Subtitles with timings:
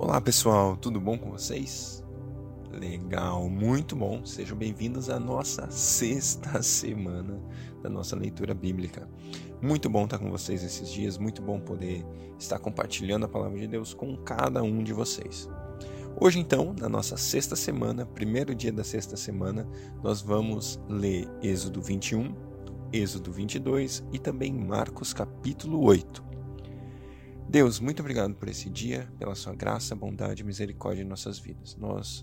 [0.00, 2.04] Olá pessoal, tudo bom com vocês?
[2.70, 4.24] Legal, muito bom.
[4.24, 7.42] Sejam bem-vindos à nossa sexta semana
[7.82, 9.08] da nossa leitura bíblica.
[9.60, 12.06] Muito bom estar com vocês esses dias, muito bom poder
[12.38, 15.50] estar compartilhando a palavra de Deus com cada um de vocês.
[16.20, 19.68] Hoje, então, na nossa sexta semana, primeiro dia da sexta semana,
[20.00, 22.32] nós vamos ler Êxodo 21,
[22.92, 26.27] Êxodo 22 e também Marcos capítulo 8.
[27.48, 31.74] Deus, muito obrigado por esse dia, pela sua graça, bondade e misericórdia em nossas vidas.
[31.76, 32.22] Nós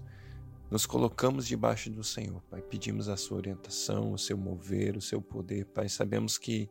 [0.69, 2.61] nos colocamos debaixo do Senhor, Pai.
[2.61, 5.89] Pedimos a sua orientação, o seu mover, o seu poder, Pai.
[5.89, 6.69] Sabemos que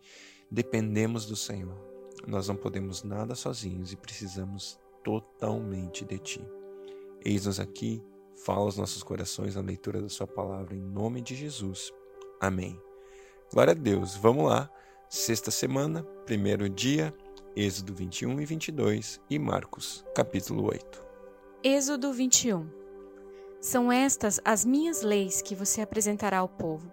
[0.49, 1.77] dependemos do Senhor.
[2.29, 6.49] Nós não podemos nada sozinhos e precisamos totalmente de Ti.
[7.25, 8.01] Eis-nos aqui,
[8.37, 11.93] fala aos nossos corações a leitura da Sua palavra, em nome de Jesus.
[12.41, 12.81] Amém.
[13.53, 14.15] Glória a Deus.
[14.15, 14.71] Vamos lá.
[15.09, 17.13] Sexta semana, primeiro dia
[17.57, 21.07] Êxodo 21 e 22 e Marcos, capítulo 8.
[21.63, 22.67] Êxodo 21
[23.61, 26.91] São estas as minhas leis que você apresentará ao povo.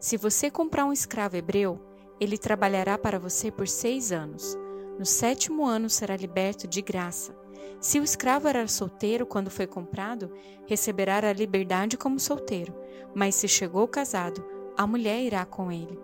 [0.00, 1.80] Se você comprar um escravo hebreu,
[2.18, 4.58] ele trabalhará para você por seis anos.
[4.98, 7.32] No sétimo ano será liberto de graça.
[7.80, 10.32] Se o escravo era solteiro quando foi comprado,
[10.66, 12.74] receberá a liberdade como solteiro,
[13.14, 14.44] mas se chegou casado,
[14.76, 15.96] a mulher irá com ele.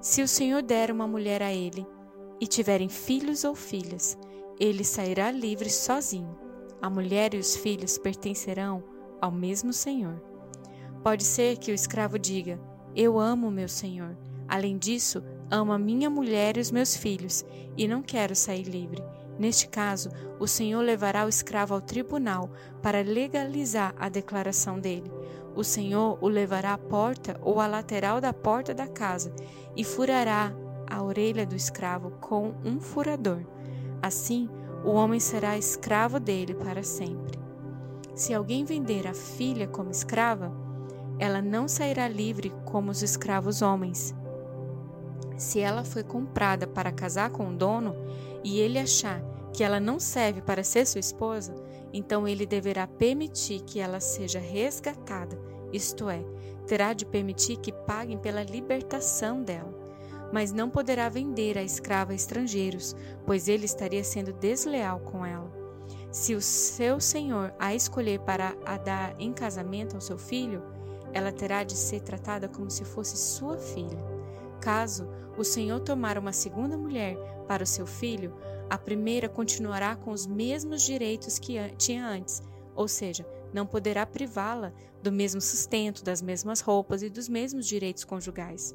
[0.00, 1.84] Se o Senhor der uma mulher a ele,
[2.40, 4.18] e tiverem filhos ou filhas,
[4.58, 6.36] ele sairá livre sozinho.
[6.80, 8.82] A mulher e os filhos pertencerão
[9.20, 10.22] ao mesmo Senhor.
[11.02, 12.60] Pode ser que o escravo diga:
[12.94, 14.16] Eu amo meu senhor.
[14.48, 17.44] Além disso, amo a minha mulher e os meus filhos,
[17.76, 19.02] e não quero sair livre.
[19.38, 22.50] Neste caso, o Senhor levará o escravo ao tribunal
[22.82, 25.10] para legalizar a declaração dele.
[25.54, 29.32] O Senhor o levará à porta ou à lateral da porta da casa
[29.76, 30.52] e furará
[30.90, 33.44] a orelha do escravo com um furador.
[34.02, 34.48] Assim,
[34.84, 37.38] o homem será escravo dele para sempre.
[38.14, 40.52] Se alguém vender a filha como escrava,
[41.18, 44.14] ela não sairá livre como os escravos homens.
[45.36, 47.94] Se ela foi comprada para casar com o dono
[48.42, 51.54] e ele achar que ela não serve para ser sua esposa,
[51.92, 55.38] então ele deverá permitir que ela seja resgatada,
[55.72, 56.24] isto é,
[56.66, 59.77] terá de permitir que paguem pela libertação dela
[60.32, 62.94] mas não poderá vender a escrava a estrangeiros,
[63.24, 65.50] pois ele estaria sendo desleal com ela.
[66.10, 70.62] Se o seu senhor a escolher para a dar em casamento ao seu filho,
[71.12, 73.98] ela terá de ser tratada como se fosse sua filha.
[74.60, 78.34] Caso o senhor tomar uma segunda mulher para o seu filho,
[78.68, 82.42] a primeira continuará com os mesmos direitos que tinha antes,
[82.74, 84.72] ou seja, não poderá privá-la
[85.02, 88.74] do mesmo sustento, das mesmas roupas e dos mesmos direitos conjugais.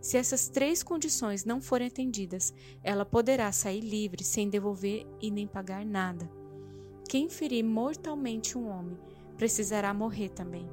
[0.00, 2.52] Se essas três condições não forem atendidas,
[2.82, 6.30] ela poderá sair livre sem devolver e nem pagar nada.
[7.08, 8.98] Quem ferir mortalmente um homem
[9.36, 10.68] precisará morrer também.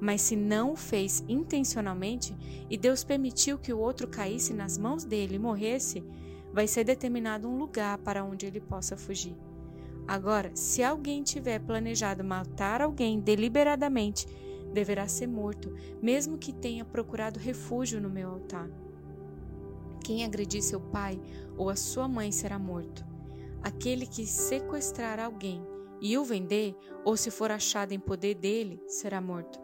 [0.00, 2.36] Mas se não o fez intencionalmente
[2.68, 6.04] e Deus permitiu que o outro caísse nas mãos dele e morresse,
[6.52, 9.36] vai ser determinado um lugar para onde ele possa fugir.
[10.06, 14.26] Agora, se alguém tiver planejado matar alguém deliberadamente
[14.72, 18.68] deverá ser morto, mesmo que tenha procurado refúgio no meu altar.
[20.04, 21.20] Quem agredir seu pai
[21.56, 23.04] ou a sua mãe será morto.
[23.62, 25.66] Aquele que sequestrar alguém
[26.00, 29.58] e o vender, ou se for achado em poder dele, será morto.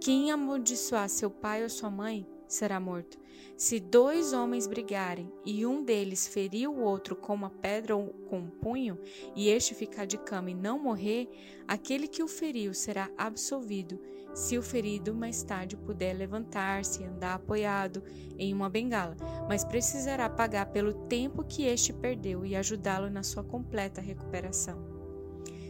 [0.00, 3.18] Quem amaldiçoar seu pai ou sua mãe será morto.
[3.56, 8.38] Se dois homens brigarem e um deles ferir o outro com uma pedra ou com
[8.38, 8.98] um punho,
[9.36, 11.28] e este ficar de cama e não morrer,
[11.68, 14.00] aquele que o feriu será absolvido,
[14.34, 18.02] se o ferido mais tarde puder levantar-se e andar apoiado
[18.38, 19.16] em uma bengala,
[19.48, 25.00] mas precisará pagar pelo tempo que este perdeu e ajudá-lo na sua completa recuperação.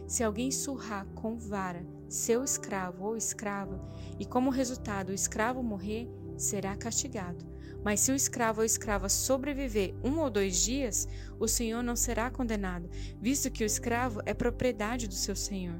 [0.07, 3.79] Se alguém surrar com vara seu escravo ou escrava,
[4.19, 6.09] e como resultado o escravo morrer,
[6.41, 7.45] será castigado.
[7.83, 11.07] Mas se o escravo ou escrava sobreviver um ou dois dias,
[11.39, 15.79] o senhor não será condenado, visto que o escravo é propriedade do seu senhor.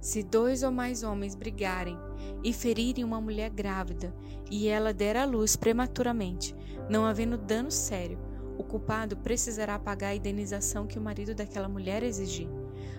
[0.00, 1.98] Se dois ou mais homens brigarem
[2.42, 4.14] e ferirem uma mulher grávida
[4.50, 6.54] e ela der à luz prematuramente,
[6.90, 8.18] não havendo dano sério,
[8.58, 12.48] o culpado precisará pagar a indenização que o marido daquela mulher exigir.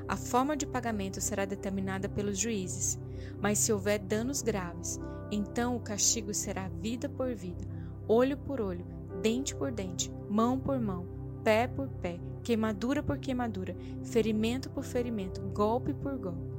[0.08, 3.00] A forma de pagamento será determinada pelos juízes,
[3.42, 5.00] mas se houver danos graves,
[5.32, 7.66] então o castigo será vida por vida,
[8.08, 8.86] olho por olho,
[9.22, 11.08] dente por dente, mão por mão,
[11.44, 16.54] pé por pé, queimadura por queimadura, ferimento por ferimento, golpe por golpe.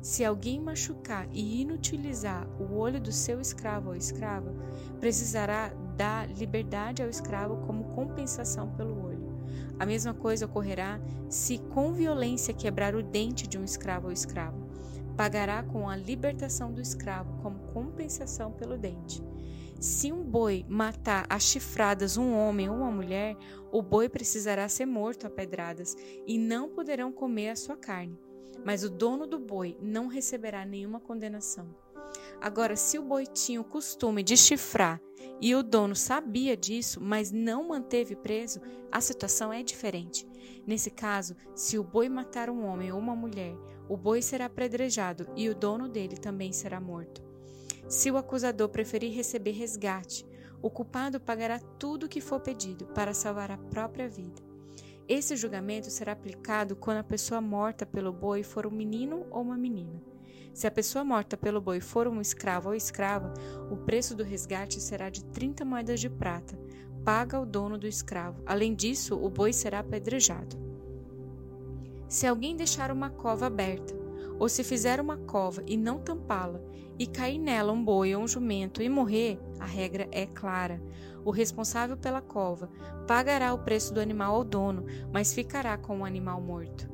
[0.00, 4.54] Se alguém machucar e inutilizar o olho do seu escravo ou escrava,
[5.00, 9.01] precisará dar liberdade ao escravo como compensação pelo.
[9.78, 14.66] A mesma coisa ocorrerá se com violência quebrar o dente de um escravo ou escravo.
[15.16, 19.22] Pagará com a libertação do escravo como compensação pelo dente.
[19.80, 23.36] Se um boi matar a chifradas um homem ou uma mulher,
[23.72, 28.16] o boi precisará ser morto a pedradas e não poderão comer a sua carne.
[28.64, 31.74] Mas o dono do boi não receberá nenhuma condenação.
[32.40, 35.00] Agora, se o boi tinha o costume de chifrar
[35.42, 38.60] e o dono sabia disso, mas não manteve preso,
[38.92, 40.24] a situação é diferente.
[40.64, 43.52] Nesse caso, se o boi matar um homem ou uma mulher,
[43.88, 47.20] o boi será apedrejado e o dono dele também será morto.
[47.88, 50.24] Se o acusador preferir receber resgate,
[50.62, 54.40] o culpado pagará tudo o que for pedido para salvar a própria vida.
[55.08, 59.58] Esse julgamento será aplicado quando a pessoa morta pelo boi for um menino ou uma
[59.58, 60.11] menina.
[60.52, 63.32] Se a pessoa morta pelo boi for um escravo ou escrava,
[63.70, 66.58] o preço do resgate será de 30 moedas de prata,
[67.02, 68.42] paga ao dono do escravo.
[68.44, 70.56] Além disso, o boi será apedrejado.
[72.06, 73.94] Se alguém deixar uma cova aberta,
[74.38, 76.60] ou se fizer uma cova e não tampá-la,
[76.98, 80.82] e cair nela um boi ou um jumento e morrer, a regra é clara.
[81.24, 82.68] O responsável pela cova
[83.06, 86.91] pagará o preço do animal ao dono, mas ficará com o animal morto.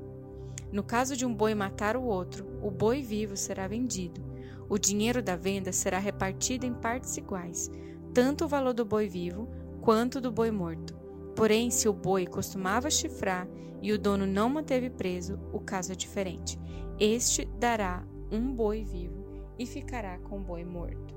[0.72, 4.22] No caso de um boi matar o outro, o boi vivo será vendido.
[4.68, 7.70] O dinheiro da venda será repartido em partes iguais,
[8.12, 9.48] tanto o valor do boi vivo
[9.80, 10.94] quanto do boi morto.
[11.34, 13.48] Porém, se o boi costumava chifrar
[13.80, 16.58] e o dono não manteve preso, o caso é diferente.
[16.98, 19.24] Este dará um boi vivo
[19.58, 21.16] e ficará com o boi morto.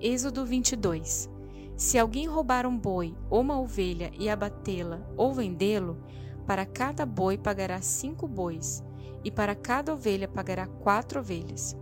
[0.00, 1.30] Êxodo 22
[1.76, 5.98] Se alguém roubar um boi ou uma ovelha e abatê-la ou vendê-lo,
[6.46, 8.82] para cada boi pagará cinco bois,
[9.24, 11.76] e para cada ovelha pagará quatro ovelhas.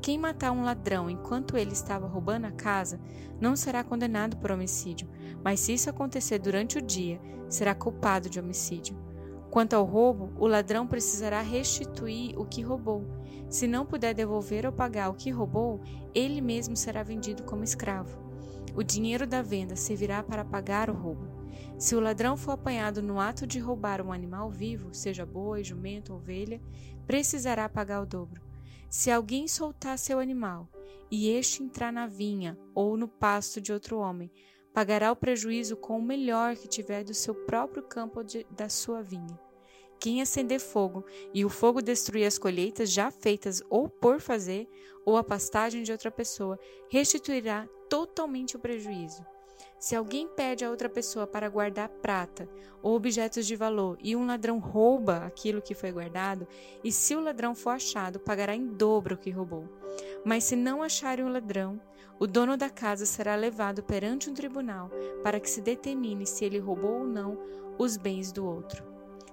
[0.00, 3.00] Quem matar um ladrão enquanto ele estava roubando a casa
[3.40, 5.08] não será condenado por homicídio,
[5.42, 8.96] mas se isso acontecer durante o dia, será culpado de homicídio.
[9.50, 13.04] Quanto ao roubo, o ladrão precisará restituir o que roubou.
[13.48, 15.80] Se não puder devolver ou pagar o que roubou,
[16.14, 18.18] ele mesmo será vendido como escravo.
[18.74, 21.35] O dinheiro da venda servirá para pagar o roubo.
[21.78, 26.14] Se o ladrão for apanhado no ato de roubar um animal vivo, seja boi, jumento
[26.14, 26.58] ou ovelha,
[27.06, 28.40] precisará pagar o dobro.
[28.88, 30.66] Se alguém soltar seu animal
[31.10, 34.32] e este entrar na vinha ou no pasto de outro homem,
[34.72, 39.02] pagará o prejuízo com o melhor que tiver do seu próprio campo de, da sua
[39.02, 39.38] vinha.
[40.00, 44.66] Quem acender fogo e o fogo destruir as colheitas já feitas ou por fazer,
[45.04, 46.58] ou a pastagem de outra pessoa,
[46.88, 49.24] restituirá totalmente o prejuízo.
[49.78, 52.48] Se alguém pede a outra pessoa para guardar prata
[52.82, 56.48] ou objetos de valor e um ladrão rouba aquilo que foi guardado,
[56.82, 59.68] e se o ladrão for achado, pagará em dobro o que roubou.
[60.24, 61.80] Mas se não acharem o ladrão,
[62.18, 64.90] o dono da casa será levado perante um tribunal
[65.22, 67.38] para que se determine se ele roubou ou não
[67.78, 68.82] os bens do outro.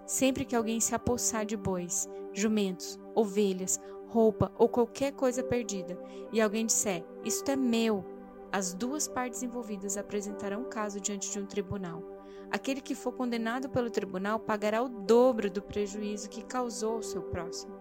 [0.06, 5.98] Sempre que alguém se apossar de bois, jumentos, ovelhas, roupa ou qualquer coisa perdida,
[6.32, 8.06] e alguém disser: Isto é meu,
[8.54, 12.04] as duas partes envolvidas apresentarão um caso diante de um tribunal.
[12.52, 17.24] Aquele que for condenado pelo tribunal pagará o dobro do prejuízo que causou ao seu
[17.24, 17.74] próximo.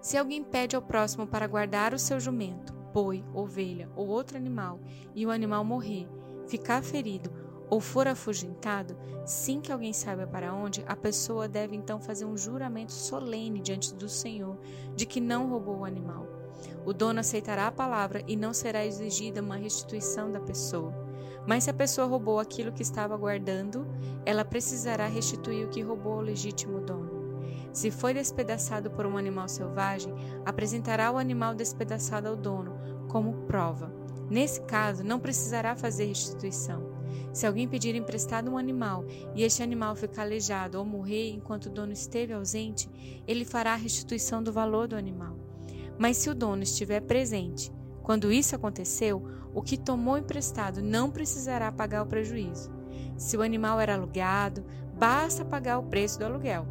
[0.00, 4.78] Se alguém pede ao próximo para guardar o seu jumento, boi, ovelha ou outro animal
[5.12, 6.08] e o animal morrer,
[6.46, 7.28] ficar ferido
[7.68, 12.36] ou for afugentado, sem que alguém saiba para onde, a pessoa deve então fazer um
[12.36, 14.56] juramento solene diante do Senhor
[14.94, 16.37] de que não roubou o animal.
[16.84, 20.92] O dono aceitará a palavra e não será exigida uma restituição da pessoa.
[21.46, 23.86] Mas se a pessoa roubou aquilo que estava guardando,
[24.24, 27.18] ela precisará restituir o que roubou ao legítimo dono.
[27.72, 30.12] Se foi despedaçado por um animal selvagem,
[30.44, 33.92] apresentará o animal despedaçado ao dono como prova.
[34.30, 36.98] Nesse caso, não precisará fazer restituição.
[37.32, 41.70] Se alguém pedir emprestado um animal e este animal ficar aleijado ou morrer enquanto o
[41.70, 42.90] dono esteve ausente,
[43.26, 45.47] ele fará a restituição do valor do animal.
[45.98, 51.70] Mas se o dono estiver presente, quando isso aconteceu, o que tomou emprestado não precisará
[51.72, 52.70] pagar o prejuízo.
[53.16, 54.64] Se o animal era alugado,
[54.96, 56.66] basta pagar o preço do aluguel.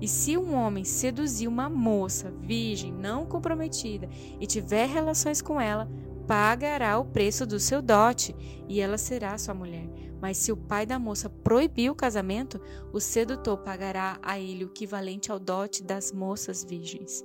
[0.00, 4.08] E se um homem seduzir uma moça virgem não comprometida
[4.40, 5.88] e tiver relações com ela,
[6.26, 8.34] pagará o preço do seu dote
[8.68, 9.88] e ela será sua mulher.
[10.20, 12.60] Mas se o pai da moça proibir o casamento,
[12.92, 17.24] o sedutor pagará a ele o equivalente ao dote das moças virgens.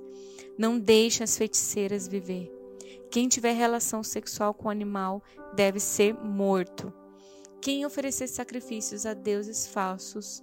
[0.58, 2.50] Não deixe as feiticeiras viver.
[3.10, 5.22] Quem tiver relação sexual com o animal
[5.54, 6.92] deve ser morto.
[7.60, 10.42] Quem oferecer sacrifícios a deuses falsos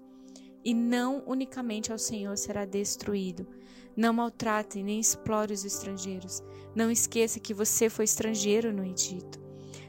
[0.64, 3.48] e não unicamente ao Senhor será destruído.
[3.96, 6.42] Não maltrate nem explore os estrangeiros.
[6.76, 9.43] Não esqueça que você foi estrangeiro no Egito.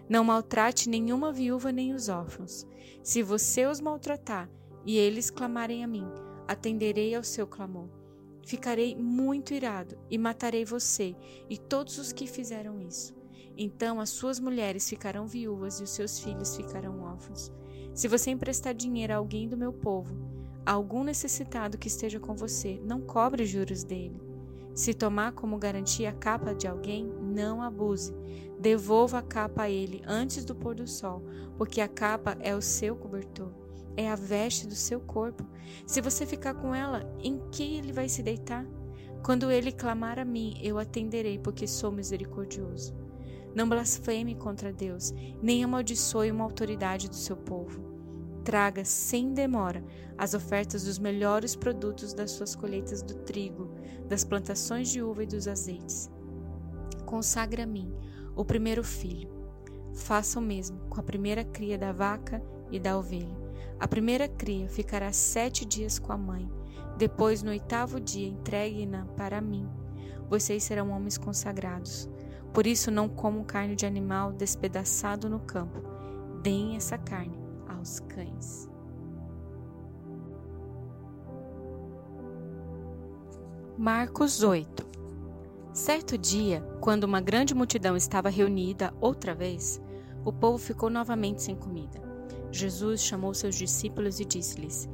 [0.08, 2.66] Não maltrate nenhuma viúva nem os órfãos.
[3.02, 4.50] Se você os maltratar
[4.84, 6.06] e eles clamarem a mim,
[6.46, 7.88] atenderei ao seu clamor.
[8.46, 11.16] Ficarei muito irado e matarei você
[11.48, 13.14] e todos os que fizeram isso.
[13.56, 17.50] Então as suas mulheres ficarão viúvas e os seus filhos ficarão órfãos.
[17.94, 20.14] Se você emprestar dinheiro a alguém do meu povo,
[20.66, 24.20] a algum necessitado que esteja com você, não cobre juros dele.
[24.74, 28.14] Se tomar como garantia a capa de alguém, não abuse.
[28.58, 31.22] Devolva a capa a ele antes do pôr do sol,
[31.58, 33.52] porque a capa é o seu cobertor,
[33.96, 35.44] é a veste do seu corpo.
[35.86, 38.64] Se você ficar com ela, em que ele vai se deitar?
[39.24, 42.94] Quando ele clamar a mim, eu atenderei, porque sou misericordioso.
[43.54, 45.12] Não blasfeme contra Deus,
[45.42, 47.94] nem amaldiçoe uma autoridade do seu povo
[48.44, 49.82] traga sem demora
[50.16, 53.74] as ofertas dos melhores produtos das suas colheitas do trigo,
[54.06, 56.10] das plantações de uva e dos azeites.
[57.14, 57.94] Consagre a mim
[58.34, 59.30] o primeiro filho.
[59.94, 62.42] Faça o mesmo com a primeira cria da vaca
[62.72, 63.38] e da ovelha.
[63.78, 66.50] A primeira cria ficará sete dias com a mãe.
[66.98, 69.64] Depois, no oitavo dia, entregue-na para mim.
[70.28, 72.10] Vocês serão homens consagrados.
[72.52, 75.84] Por isso, não comam carne de animal despedaçado no campo.
[76.42, 78.68] Deem essa carne aos cães.
[83.78, 84.93] Marcos 8
[85.74, 89.82] Certo dia, quando uma grande multidão estava reunida outra vez,
[90.24, 92.00] o povo ficou novamente sem comida.
[92.52, 94.88] Jesus chamou seus discípulos e disse-lhes: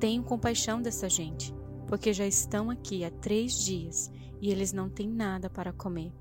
[0.00, 1.54] Tenham compaixão dessa gente,
[1.86, 4.10] porque já estão aqui há três dias
[4.42, 6.12] e eles não têm nada para comer.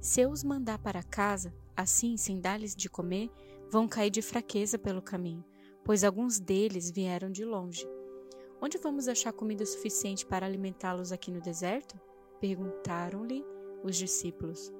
[0.00, 3.30] Se eu os mandar para casa, assim, sem dar-lhes de comer,
[3.70, 5.44] vão cair de fraqueza pelo caminho,
[5.84, 7.88] pois alguns deles vieram de longe.
[8.60, 11.96] Onde vamos achar comida suficiente para alimentá-los aqui no deserto?
[12.40, 13.44] Perguntaram-lhe
[13.82, 14.72] os discípulos.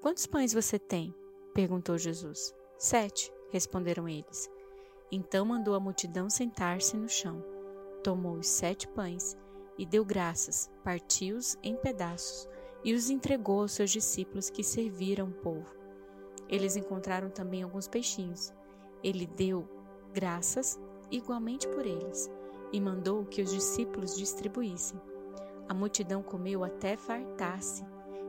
[0.00, 1.14] Quantos pães você tem?
[1.52, 2.54] perguntou Jesus.
[2.76, 4.50] Sete, responderam eles.
[5.10, 7.44] Então mandou a multidão sentar-se no chão.
[8.02, 9.36] Tomou os sete pães
[9.76, 12.48] e deu graças, partiu-os em pedaços
[12.84, 15.74] e os entregou aos seus discípulos que serviram o povo.
[16.48, 18.52] Eles encontraram também alguns peixinhos.
[19.02, 19.68] Ele deu
[20.12, 20.78] graças
[21.10, 22.30] igualmente por eles
[22.72, 25.00] e mandou que os discípulos distribuíssem.
[25.68, 27.84] A multidão comeu até fartar-se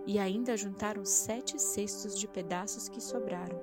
[0.05, 3.59] e ainda juntaram sete cestos de pedaços que sobraram.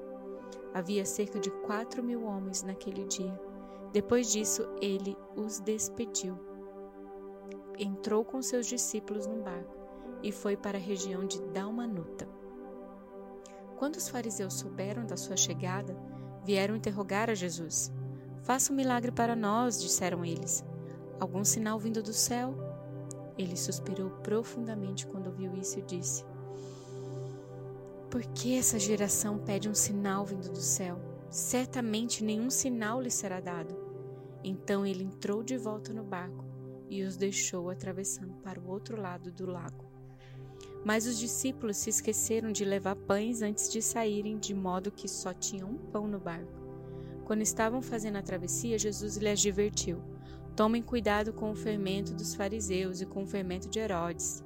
[0.73, 3.39] Havia cerca de quatro mil homens naquele dia.
[3.93, 6.39] Depois disso, ele os despediu.
[7.79, 9.77] Entrou com seus discípulos no barco
[10.23, 12.29] e foi para a região de Dalmanuta.
[13.77, 15.95] Quando os fariseus souberam da sua chegada,
[16.45, 17.93] vieram interrogar a Jesus.
[18.43, 20.65] Faça um milagre para nós, disseram eles.
[21.21, 22.66] Algum sinal vindo do céu?
[23.39, 26.25] Ele suspirou profundamente quando ouviu isso e disse:
[28.11, 30.99] Por que essa geração pede um sinal vindo do céu?
[31.31, 33.77] Certamente nenhum sinal lhe será dado.
[34.43, 36.45] Então ele entrou de volta no barco
[36.89, 39.85] e os deixou atravessando para o outro lado do lago.
[40.85, 45.35] Mas os discípulos se esqueceram de levar pães antes de saírem, de modo que só
[45.35, 46.53] tinham um pão no barco.
[47.25, 50.01] Quando estavam fazendo a travessia, Jesus lhes advertiu:
[50.57, 54.43] Tomem cuidado com o fermento dos fariseus e com o fermento de Herodes.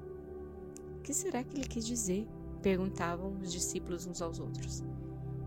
[0.98, 2.26] O que será que ele quis dizer?
[2.60, 4.82] perguntavam os discípulos uns aos outros.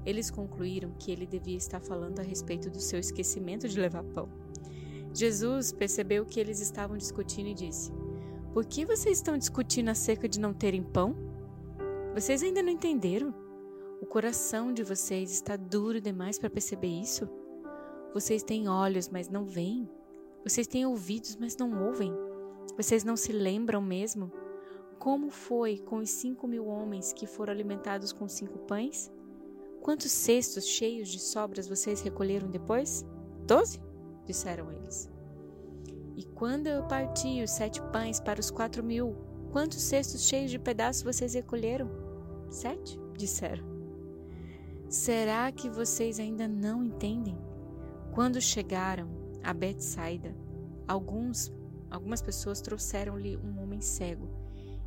[0.03, 4.27] Eles concluíram que ele devia estar falando a respeito do seu esquecimento de levar pão.
[5.13, 7.91] Jesus percebeu que eles estavam discutindo e disse:
[8.53, 11.15] por que vocês estão discutindo acerca de não terem pão?
[12.13, 13.33] Vocês ainda não entenderam?
[13.99, 17.27] O coração de vocês está duro demais para perceber isso?
[18.13, 19.89] Vocês têm olhos, mas não veem?
[20.43, 22.13] Vocês têm ouvidos, mas não ouvem?
[22.75, 24.29] Vocês não se lembram mesmo?
[24.99, 29.09] Como foi com os cinco mil homens que foram alimentados com cinco pães?
[29.81, 33.05] Quantos cestos cheios de sobras vocês recolheram depois?
[33.45, 33.81] Doze?
[34.25, 35.09] disseram eles.
[36.15, 39.15] E quando eu parti os sete pães para os quatro mil,
[39.51, 41.89] quantos cestos cheios de pedaços vocês recolheram?
[42.49, 43.65] Sete, disseram.
[44.89, 47.37] Será que vocês ainda não entendem?
[48.13, 50.33] Quando chegaram a Betsaida,
[50.87, 51.51] alguns,
[51.91, 54.27] algumas pessoas trouxeram-lhe um homem cego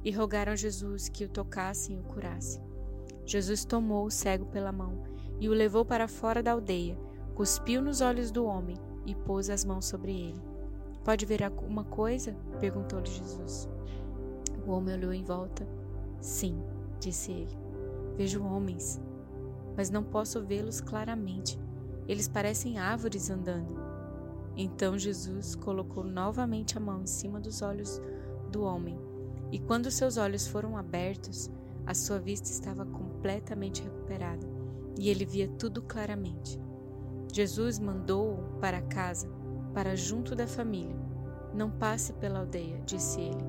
[0.02, 2.60] e rogaram a Jesus que o tocasse e o curasse.
[3.24, 5.02] Jesus tomou o cego pela mão
[5.40, 6.96] e o levou para fora da aldeia,
[7.34, 10.42] cuspiu nos olhos do homem e pôs as mãos sobre ele.
[11.04, 12.34] Pode ver alguma coisa?
[12.58, 13.68] perguntou-lhe Jesus.
[14.66, 15.66] O homem olhou em volta.
[16.20, 16.60] Sim,
[16.98, 17.56] disse ele.
[18.16, 19.00] Vejo homens,
[19.76, 21.58] mas não posso vê-los claramente.
[22.08, 23.85] Eles parecem árvores andando.
[24.56, 28.00] Então Jesus colocou novamente a mão em cima dos olhos
[28.50, 28.98] do homem,
[29.52, 31.50] e quando seus olhos foram abertos,
[31.86, 34.46] a sua vista estava completamente recuperada.
[34.98, 36.58] e ele via tudo claramente.
[37.30, 39.28] Jesus mandou-o para casa,
[39.74, 40.96] para junto da família.
[41.52, 43.44] Não passe pela aldeia, disse ele.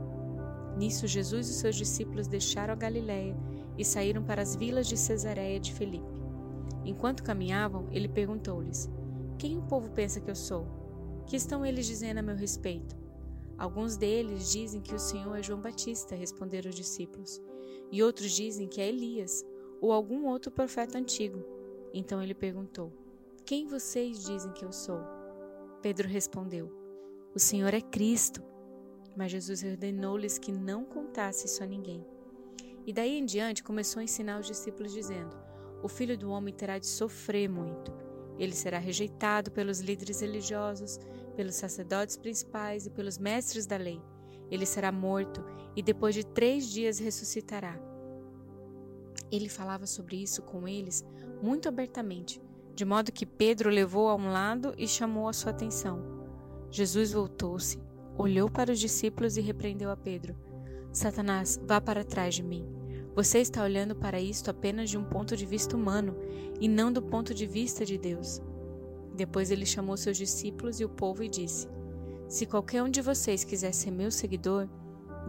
[0.77, 3.33] Nisso, Jesus e seus discípulos deixaram a Galiléia
[3.77, 6.21] e saíram para as vilas de Cesareia de Felipe.
[6.83, 8.89] Enquanto caminhavam, ele perguntou-lhes:
[9.37, 10.67] Quem o povo pensa que eu sou?
[11.27, 12.95] Que estão eles dizendo a meu respeito?
[13.57, 17.41] Alguns deles dizem que o Senhor é João Batista, responderam os discípulos,
[17.91, 19.45] e outros dizem que é Elias
[19.81, 21.43] ou algum outro profeta antigo.
[21.93, 22.93] Então ele perguntou:
[23.45, 25.01] Quem vocês dizem que eu sou?
[25.81, 26.71] Pedro respondeu:
[27.35, 28.41] O Senhor é Cristo.
[29.13, 32.05] Mas Jesus ordenou-lhes que não contasse isso a ninguém.
[32.85, 35.35] E daí em diante começou a ensinar os discípulos, dizendo:
[35.83, 37.91] O filho do homem terá de sofrer muito.
[38.37, 40.99] Ele será rejeitado pelos líderes religiosos,
[41.37, 44.01] pelos sacerdotes principais e pelos mestres da lei.
[44.49, 47.79] Ele será morto e depois de três dias ressuscitará.
[49.31, 51.05] Ele falava sobre isso com eles
[51.39, 52.41] muito abertamente,
[52.73, 56.01] de modo que Pedro levou a um lado e chamou a sua atenção.
[56.71, 57.79] Jesus voltou-se
[58.17, 60.35] olhou para os discípulos e repreendeu a Pedro:
[60.91, 62.67] Satanás, vá para trás de mim.
[63.15, 66.15] Você está olhando para isto apenas de um ponto de vista humano
[66.59, 68.41] e não do ponto de vista de Deus.
[69.17, 71.67] Depois ele chamou seus discípulos e o povo e disse:
[72.29, 74.69] Se qualquer um de vocês quiser ser meu seguidor,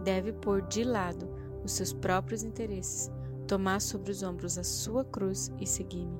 [0.03, 1.27] deve pôr de lado
[1.63, 3.11] os seus próprios interesses,
[3.47, 6.19] tomar sobre os ombros a sua cruz e seguir-me.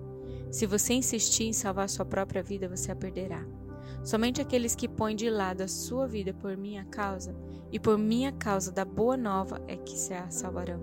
[0.50, 3.46] Se você insistir em salvar sua própria vida, você a perderá.
[4.04, 7.36] Somente aqueles que põem de lado a sua vida por minha causa
[7.72, 10.82] e por minha causa da boa nova é que se a salvarão.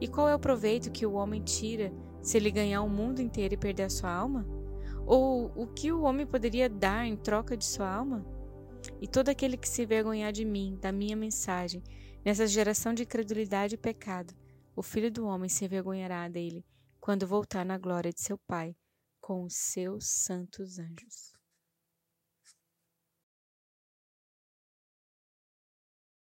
[0.00, 1.92] E qual é o proveito que o homem tira
[2.22, 4.59] se ele ganhar o mundo inteiro e perder a sua alma?
[5.10, 8.24] Ou o que o homem poderia dar em troca de sua alma?
[9.00, 11.82] E todo aquele que se vergonhar de mim, da minha mensagem,
[12.24, 14.32] nessa geração de credulidade e pecado,
[14.76, 16.64] o filho do homem se envergonhará dele
[17.00, 18.76] quando voltar na glória de seu Pai
[19.20, 21.29] com os seus santos anjos.